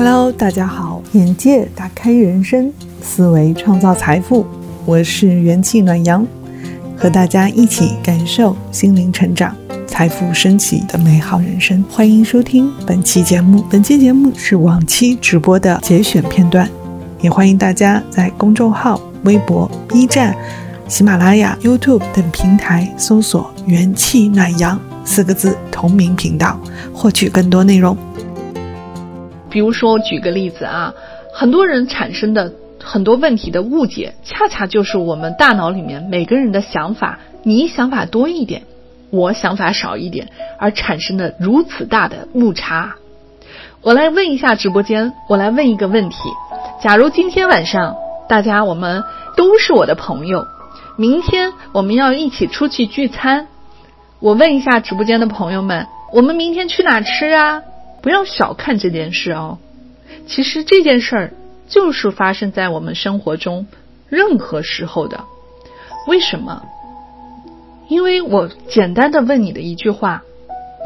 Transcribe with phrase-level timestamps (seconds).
[0.00, 4.46] Hello，大家好，眼界打开人生，思维创造财富，
[4.86, 6.24] 我是元气暖阳，
[6.96, 9.56] 和大家一起感受心灵成长、
[9.88, 11.84] 财富升级的美好人生。
[11.90, 16.70] 欢迎收听本期节目，本期节目是往期直播的节选片段，
[17.20, 20.32] 也欢迎大家在公众号、微博、B 站、
[20.86, 26.56] 喜马拉雅、YouTube 等平台搜索“元气暖阳”四个字同名频道，
[26.94, 27.98] 获取更多内容。
[29.50, 30.94] 比如说，我举个例子啊，
[31.32, 38.62] 很多人产生的很多问题的误解，恰恰就是我们大脑里面每个人的想法，你想法多一点，
[39.10, 42.94] 我想法少一点，而产生的如此大的误差。
[43.80, 46.16] 我来问一下直播间，我来问一个问题：
[46.82, 47.96] 假如今天晚上
[48.28, 49.04] 大家我们
[49.36, 50.46] 都是我的朋友，
[50.96, 53.46] 明天我们要一起出去聚餐，
[54.20, 57.62] 我问一下直播间的朋友们，我们明天去哪吃啊？
[58.08, 59.58] 不要小看这件事哦，
[60.26, 61.32] 其实这件事儿
[61.68, 63.66] 就是发生在我们生活中
[64.08, 65.24] 任何时候的。
[66.06, 66.62] 为什么？
[67.86, 70.22] 因为我简单的问你的一句话，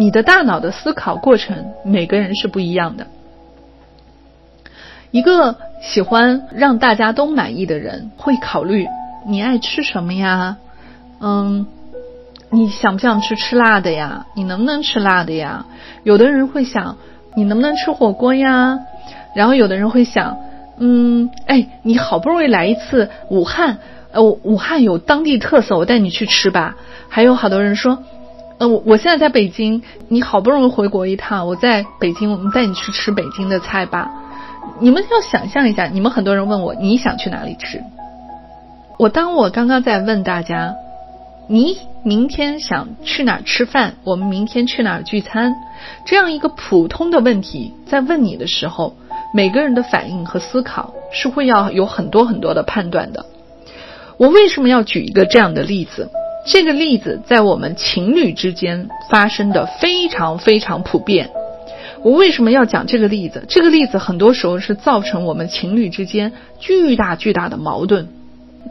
[0.01, 3.07] 你的大脑的思考过程每个人是不一样的。
[5.13, 8.89] 一个喜欢让大家都满意的人，会考虑
[9.29, 10.57] 你爱吃什么呀？
[11.21, 11.69] 嗯。
[12.55, 14.27] 你想不想吃吃辣的呀？
[14.35, 15.65] 你能不能吃辣的呀？
[16.03, 16.99] 有的人会想，
[17.35, 18.79] 你能不能吃火锅呀？
[19.35, 20.37] 然后有的人会想，
[20.77, 23.79] 嗯，哎，你好不容易来一次武汉，
[24.13, 26.77] 呃，武汉有当地特色，我带你去吃吧。
[27.09, 28.03] 还有好多人说，
[28.59, 34.11] 呃，我我现在在北京，你好不容易回国一趟，我在北京，我们带你去吃北京的菜吧。
[34.79, 37.83] 你们要想象一下，你们很多人问我，你想去哪里吃？
[38.99, 40.75] 我当我刚刚在问大家。
[41.53, 43.97] 你明天想去哪儿吃饭？
[44.05, 45.55] 我们明天去哪儿聚餐？
[46.07, 48.97] 这样一个普通的问题，在问你的时候，
[49.35, 53.27] 每个人的反应和思考是会要有很多很多的判断的。
[54.17, 56.09] 我为什么要举一个这样的例子？
[56.47, 61.29] 这个例子在我们情侣之间发生的非常非常普遍。
[62.03, 63.45] 我为什么要讲这个例子？
[63.47, 68.09] 这个例子很多时候是造成我们情侣之间巨大巨大的矛盾。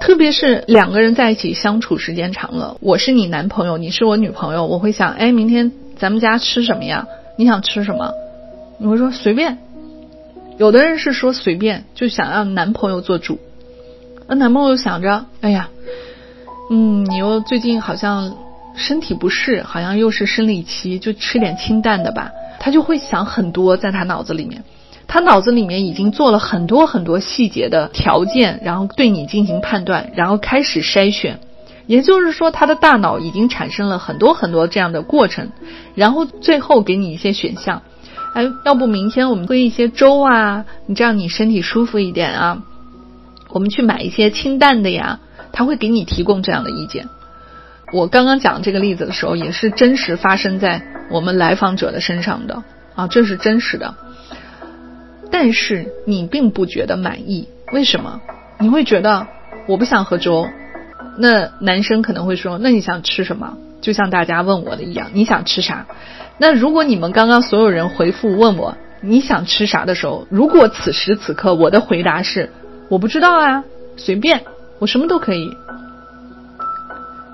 [0.01, 7.07] 特别是两个人在一起相处时间长了，我是你男朋友，你是我女朋友，我会想，哎，明天咱们家吃什么呀？
[7.38, 8.11] 你想吃什么？
[8.79, 9.59] 你会说随便。
[10.57, 13.40] 有的人是说随便，就想让男朋友做主。
[14.28, 15.69] 那男朋友想着，哎呀，
[16.72, 18.35] 嗯，你又最近好像
[18.75, 22.31] 身体不适，好像又是生理期，就吃点清淡的吧。
[22.59, 24.63] 他就会想很多，在他脑子里面。
[25.13, 31.41] 他脑子里面已经做了很多很多细节的条件，然后对你进行判断，然后开始筛选。
[31.85, 35.49] 也就是说，他的大脑已经产生了很多很多这样的过程，
[35.95, 37.81] 然后最后给你一些选项。
[38.33, 40.63] 哎，要不明天我们喝一些粥啊？
[40.85, 42.63] 你这样你身体舒服一点啊？
[43.49, 45.19] 我们去买一些清淡的呀？
[45.51, 47.09] 他会给你提供这样的意见。
[47.91, 52.63] 我刚刚讲这个例子的时候，也是真实发生在我们来访者的身上的
[52.95, 53.93] 啊，这是真实的。
[55.31, 58.21] 但是你并不觉得满意，为什么？
[58.59, 59.27] 你会觉得
[59.67, 60.47] 我不想喝粥。
[61.17, 65.87] 那男生可能会说：“那你想吃什么？”就像大家问我的一样，你想吃啥？
[66.37, 72.51] 那如果你们刚刚所有人回复问我你想吃啥的时候，如果此时此刻我的回答是
[72.89, 73.63] 我不知道啊，
[73.97, 74.43] 随便，
[74.79, 75.55] 我什么都可以。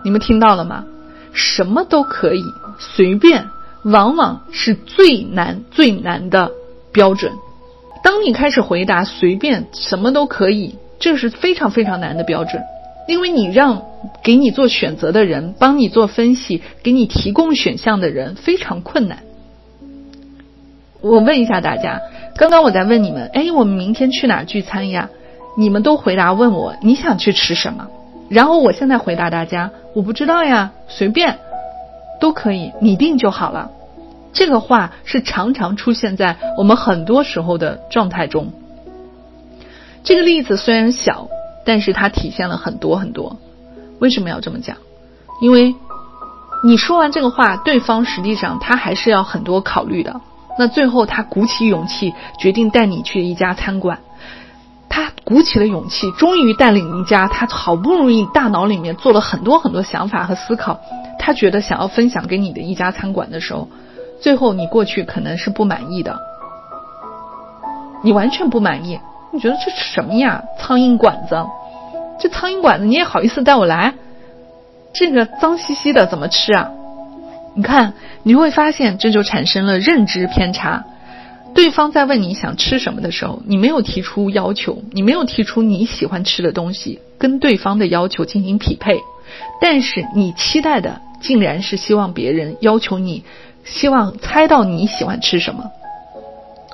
[0.04, 0.86] 你们听到了吗？
[1.34, 2.46] 什么都可以，
[2.80, 3.50] 随便，
[3.84, 6.52] 往往是最难最难的
[6.92, 7.34] 标准。
[8.04, 12.64] 当你开始回答随便什么都可以，这是非常非常难的标准，
[13.08, 13.84] 因为你让
[14.24, 19.20] 给你做选择的人帮你做分析，给你提供选项的人非常困难。
[21.02, 22.02] 我问一下大家，
[22.36, 25.10] 刚刚我在问你们，哎，我们明天去哪聚餐呀？
[25.58, 27.88] 你们都回答问我你想去吃什么？
[28.30, 31.38] 然后我现在回答大家，我不知道呀，随便
[32.20, 33.72] 都可以，你定就好了。
[34.38, 38.54] 这个话是常常出现在我们很多时候的状态中。
[40.04, 41.28] 这个例子虽然小，
[41.66, 43.38] 但是它体现了很多很多。
[43.98, 44.78] 为什么要这么讲？
[45.42, 45.74] 因为
[46.64, 50.22] 你说完这个话，对方实际上他还是要很多考虑的。
[50.60, 54.02] 那最后他鼓起勇气，决定带你去一家餐馆。
[54.88, 60.80] 他鼓起了勇气，终于带领一家他好不容易大脑里面做了很多很多想法和思考，
[61.18, 63.68] 他觉得想要分享给你的一家餐馆的时候。
[64.20, 66.20] 最后你过去可能是不满意的，
[68.04, 69.00] 你完全不满意，
[69.32, 70.44] 你觉得这是什么呀？
[70.60, 71.46] 苍蝇馆子，
[72.20, 73.94] 这苍蝇馆子你也好意思带我来？
[74.94, 76.72] 这个脏兮兮的怎么吃啊？
[77.56, 77.94] 你看，
[78.24, 80.86] 你会发现这就产生了认知偏差。
[81.54, 89.02] 对方在问你想吃什么的时候，你没有提出要求，你没有提出你喜欢吃的东西跟对方的要求进行匹配，
[89.60, 93.24] 但是你期待的竟然是希望别人要求你，
[93.70, 95.72] 希望猜到你喜欢吃什么。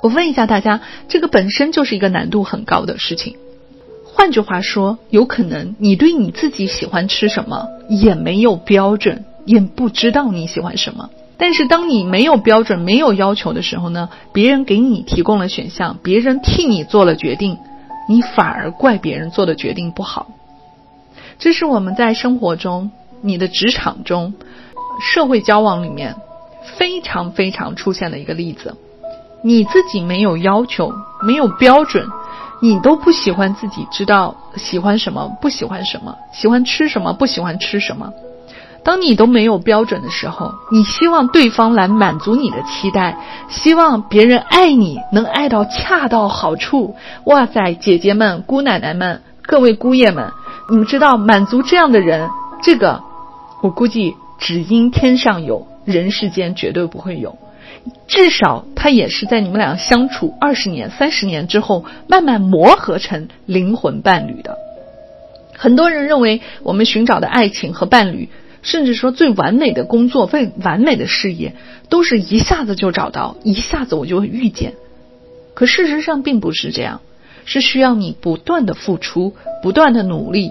[0.02, 3.36] 我问一下大家，这个本身就是一个难度很高的事情。
[4.04, 11.10] 换句话说，有可能你对你自己喜欢吃什么也没有标准，也不知道你喜欢什么。
[11.36, 17.58] 但是当你没有标准、没有要求的时候呢，别人给你提供了选项，别人替你做了决定，
[18.08, 20.28] 你反而怪别人做的决定不好。
[21.38, 24.34] 这是我们在生活中、你的职场中、
[25.00, 26.14] 社会交往里面
[26.78, 28.76] 非常非常出现的一个例子。
[29.42, 32.08] 你自己没有要求、没有标准，
[32.60, 38.12] 你都不喜欢自己知道喜欢什么、不喜欢什么，喜欢吃什么、不喜欢吃什么。
[38.82, 43.18] 当你都没有标准的时候，你希望对方来满足你的期待，
[43.48, 46.94] 希望别人爱你能爱到恰到好处。
[47.24, 50.32] 哇塞，姐姐们、姑奶奶们、各位姑爷们，
[50.70, 52.28] 你们知道满足这样的人，
[52.62, 53.02] 这个
[53.62, 57.38] 我估计只因天上有人世间绝对不会有。
[58.06, 64.56] 至少他也是在你们俩相处二十年、三十年之后，慢慢磨合成灵魂伴侣的。
[65.56, 68.28] 很多人认为我们寻找的爱情和伴侣。
[68.62, 71.54] 甚至说最完美的工作、最完美的事业，
[71.90, 74.72] 都是一下子就找到，一下子我就会遇见。
[75.52, 77.02] 可事实上并不是这样，
[77.44, 80.50] 是需要你不断的付出、不断的努力，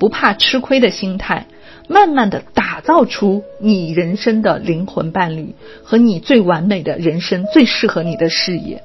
[0.00, 1.46] 不怕吃亏的心态，
[1.88, 8.82] 慢慢的打造出你人生的灵魂伴侣和你最完美的人生、最适合你的事业，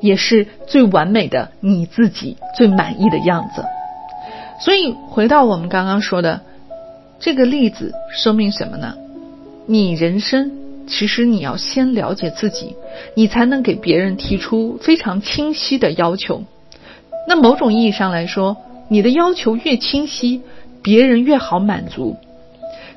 [0.00, 3.64] 也是最完美的你自己最满意的样子。
[4.60, 6.40] 所以回到我们刚刚说的。
[7.24, 8.96] 这个例子说明什么呢？
[9.66, 10.50] 你人生
[10.88, 12.74] 其实你要先了解自己，
[13.14, 16.42] 你才能给别人提出非常清晰的要求。
[17.28, 18.56] 那某种意义上来说，
[18.88, 20.42] 你的要求越清晰，
[20.82, 22.16] 别人越好满足。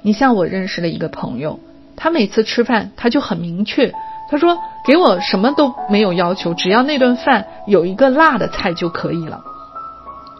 [0.01, 1.59] 你像我认识的一个朋友，
[1.95, 3.93] 他每次吃饭他就很明确，
[4.29, 9.41] 他说给我什么都没有要求，只要那顿饭有一个辣的菜就可以了。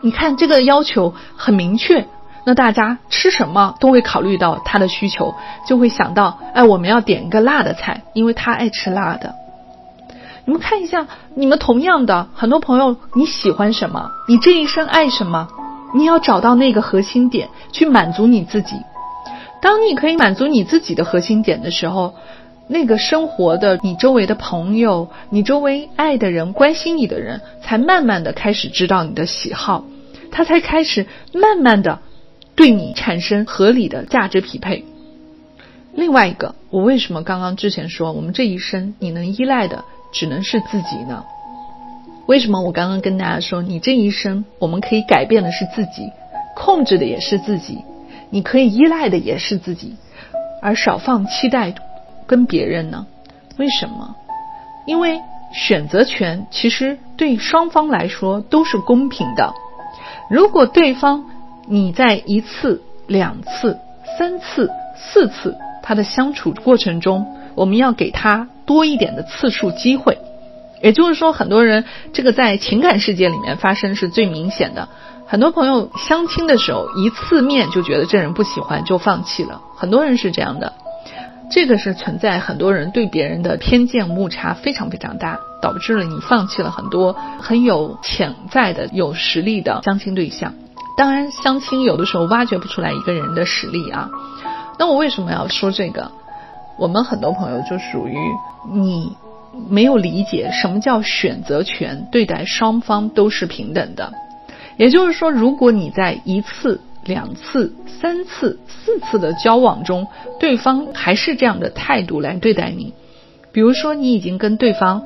[0.02, 2.06] 你看这个要求很明确。
[2.48, 5.34] 那大家吃什么都会考虑到他的需求，
[5.68, 9.34] 就会想到，哎，我们要点一个辣的菜，因为他爱吃辣的。
[10.46, 14.12] 你们看一下，你们同样的很多朋友，你喜欢什么？
[14.28, 15.48] 你这一生爱什么？
[15.96, 18.76] 你要找到那个核心点，去满足你自己。
[19.62, 22.14] 当你可以满足你自己的核心点的时候，
[22.68, 29.86] 那个生活的你周围的朋友，你周围爱的人、关心你的人，才慢慢的开始知道你的喜好，
[30.32, 32.00] 他才开始慢慢的。
[32.56, 34.86] 对你产生合理的价值匹配。
[35.94, 39.84] 另外一个，我为什么刚刚之前说我们这一生你能依赖的
[40.14, 41.26] 只能是自己呢？
[42.28, 46.12] 为什么我刚刚跟大家说你这一生我们可以改变的是自己，
[46.56, 47.84] 控制的也是自己，
[48.32, 49.96] 你可以依赖的也是自己，
[50.62, 51.76] 而少放期待
[52.26, 53.06] 跟别人呢？
[53.58, 54.16] 为什么？
[54.88, 55.22] 因为
[55.54, 59.54] 选择权其实对双方来说都是公平的。
[60.30, 61.26] 如果对方
[61.68, 63.78] 你在一次、两次、
[64.18, 70.18] 三次、四次他的相处过程中，我们要给他多一点的次数机会。
[70.82, 74.88] 也就是说，很多人这个在情感世界里面发生是最明显的。
[75.28, 79.62] 很多朋友相亲的时候，一次面就觉得这人不喜欢，就放弃了。
[79.76, 80.74] 很多人是这样的，
[81.50, 90.54] 这个是存在很多人对别人的偏见误差非常非常大，导致了你放弃了很多很有潜在的、有实力的相亲对象。
[90.96, 94.10] 当然，相亲有的时候挖掘不出来一个人的实力啊。
[94.78, 96.12] 那我为什么要说这个？
[96.78, 98.16] 我们很多朋友就属于
[98.72, 99.16] 你
[99.70, 104.14] 没有理解什么叫选择权，对待双方都是平等的。
[104.78, 110.08] 也就是说，如果你在一次、两次、三次、四次的交往中，
[110.40, 112.94] 对方还是这样的态度来对待你，
[113.52, 115.04] 比如说你已经跟对方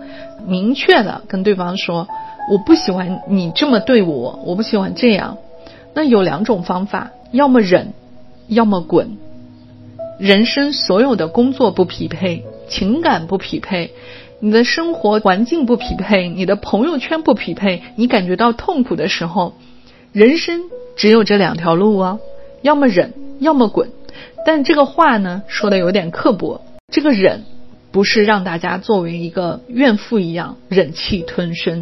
[0.48, 2.08] 明确的跟对方说，
[2.52, 5.38] 我不喜欢你这么对我，我不喜欢这样。
[5.94, 7.94] 那有两种方法，要么忍，
[8.48, 9.18] 要么滚。
[10.18, 13.92] 人生所有的工作不匹配，情感不匹配，
[14.42, 19.54] 你的生活环境不匹配，你的朋友圈不匹配，你感觉到痛苦的时候，
[20.14, 20.62] 人生
[20.96, 22.20] 只有这两条路啊，
[22.62, 23.90] 要么忍，要么滚。
[24.46, 26.62] 但这个话呢，说的有点刻薄。
[26.92, 27.44] 这个忍，
[27.92, 31.82] 不是让大家作为一个怨妇一样忍气吞声。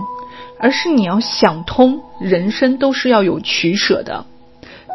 [0.59, 4.25] 而是你要想通，人生都是要有取舍的。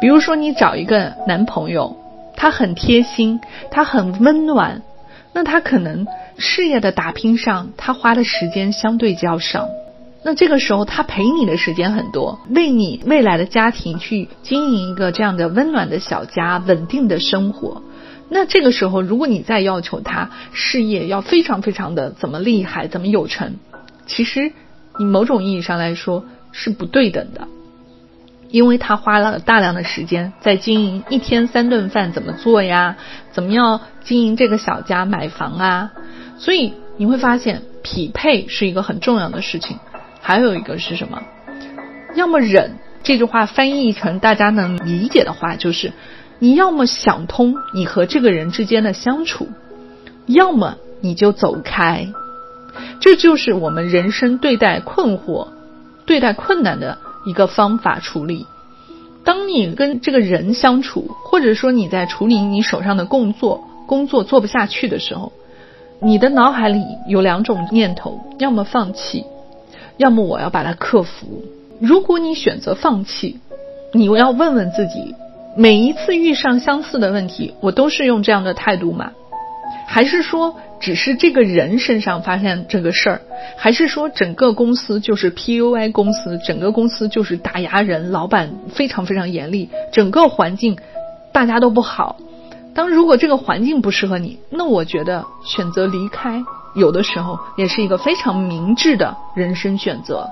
[0.01, 1.95] 比如说，你找一个男朋友，
[2.35, 3.39] 他很贴心，
[3.71, 4.81] 他很温暖，
[5.33, 6.05] 那他可能
[6.37, 9.67] 事业的打拼上，他花的时间相对较少。
[10.25, 17.81] 那这个时候，他陪你的时间很多，为你未来的家庭去经营一个这样的温暖的小家、稳定的生活。
[18.29, 23.55] 那这个时候，如果你再要求他事业要非常非常的怎么厉害、怎么有成，
[24.05, 24.53] 其实
[24.97, 26.23] 你某种意义上来说
[26.53, 27.47] 是不对等的，
[28.53, 32.97] 因为他花了大量的时间在经营一天三顿饭怎么做呀，
[33.31, 35.91] 怎么样经营这个小家、买房啊，
[36.37, 39.79] 所以你会发现匹配是一个很重要的事情。
[40.21, 41.23] 还有一个是什么？
[42.13, 45.91] 要么忍这句话翻译成大家能理解的话，就是
[46.37, 49.49] 你要么想通你和这个人之间的相处，
[50.27, 52.07] 要么你就走开。
[52.99, 55.47] 这就是我们人生对待困惑、
[56.05, 58.45] 对待困难的一个方法处理。
[59.23, 65.31] 当你跟这个人相处，或者说你在处理你手上的工作，工作做不下去的时候，
[66.01, 69.25] 你的脑海里有两种念头：要么放弃。
[69.97, 71.43] 要么我要把它克服。
[71.79, 73.39] 如果你选择放弃，
[73.93, 75.15] 你要问问自己：
[75.55, 79.11] 每一次遇上相似的问题，我都是用这样的态度吗？
[79.85, 83.21] 还是说只是这个人身上发现这个事儿？
[83.57, 90.77] 还是说整个公司就是 PUI 公司，整个公司就是打压人，老板非常非常严厉，整个环境
[91.31, 92.15] 大家都不好。
[92.73, 96.43] 当如果这个环境不适合你，那我觉得选择离开。
[96.75, 100.27] 有的时候也是一个非常明智的人生选择。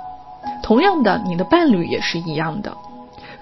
[0.64, 2.76] 同样的，你的伴侣也是一样的。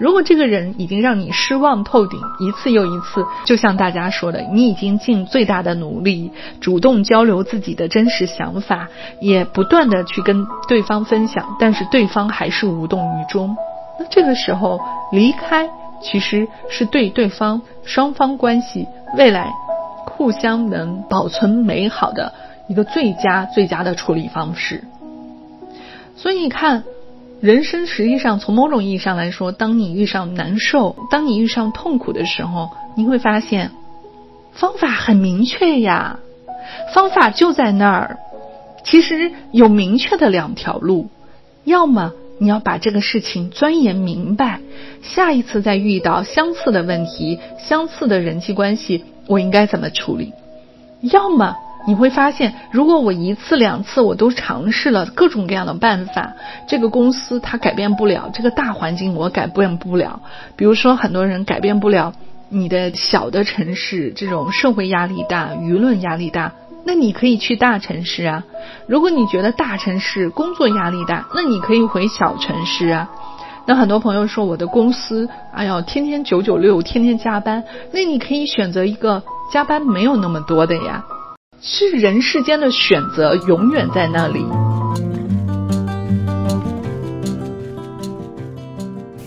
[0.00, 8.88] 如果这个人已经让你失望透顶，一次又一次，就像大家说的，你已经尽最大的努力，主动交流自己的真实想法，
[9.20, 13.54] 也不断的去跟对方分享，但是对方还是无动于衷。
[13.98, 14.80] 那这个时候
[15.12, 15.68] 离开，
[16.02, 18.88] 其实是对对方双方关系
[19.18, 19.52] 未来
[20.06, 22.32] 互相能保存美好的。
[22.68, 24.84] 一个最佳最佳的处理方式，
[26.14, 26.84] 所以你看，
[27.40, 33.70] 人生实际上从某种意义上来说，当你遇上难受，当你遇上痛苦的时候，你会发现
[34.52, 36.20] 方法很明确呀，
[36.92, 38.18] 方法就在那儿。
[38.84, 41.08] 其实有明确的两条路，
[41.64, 44.60] 要么你要把这个事情钻研明白，
[45.02, 50.32] 下一次再遇到相似的问题、相似的人际关系，我应该怎么处理；
[51.00, 51.56] 要么。
[51.86, 56.34] 你会发现，如果我一次两次我都尝试了各种各样的办法，
[56.66, 60.20] 这个公司它改变不了，这个大环境我改变不了。
[60.56, 62.12] 比如说，很多人改变不了
[62.50, 66.52] 你的小的城市，这种社会压力大、舆论压力大，
[66.84, 68.44] 那你可以去大城市啊。
[68.86, 73.10] 如果你觉得大城市工作压力大，那你可以回小城市啊。
[73.66, 79.22] 那很多朋友说我的公司，哎呀，天天九九六，天天加班，那你可以选择一个
[79.52, 81.04] 加班没有那么多的呀。
[81.62, 84.42] 是人世间的选择，永远在那里。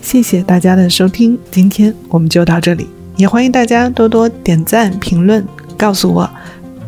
[0.02, 2.88] 谢谢大家的收听，今天我们就到这里。
[3.16, 5.46] 也欢迎大家多多点赞、评论，
[5.78, 6.28] 告诉我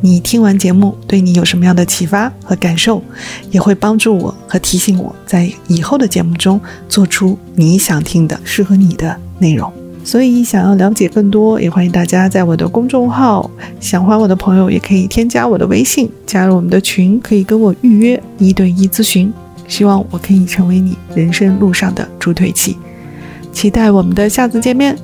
[0.00, 3.00] 你听完节目对你有什么样的启发和感受，
[3.52, 9.72] 也会帮助我和提醒我在以后的节目中做出你想听的、适合你的内容。
[10.06, 19.32] 所以，想要了解更多，也欢迎大家在我的公众号“想欢我的朋友”也可以添加我的微信，加入我们的群，可以跟我预约一对一咨询。
[19.66, 22.76] 希望我可以成为你人生路上的助推器。
[23.52, 24.96] 期待我们的下次见面。